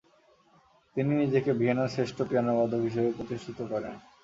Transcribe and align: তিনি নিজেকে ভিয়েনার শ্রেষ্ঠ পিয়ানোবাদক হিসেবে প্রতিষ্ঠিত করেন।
তিনি 0.95 1.11
নিজেকে 1.15 1.51
ভিয়েনার 1.59 1.93
শ্রেষ্ঠ 1.95 2.17
পিয়ানোবাদক 2.29 2.81
হিসেবে 2.87 3.09
প্রতিষ্ঠিত 3.17 3.59
করেন। 3.71 3.93